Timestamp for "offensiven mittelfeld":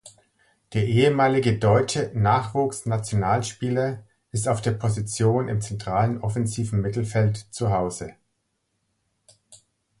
6.21-7.37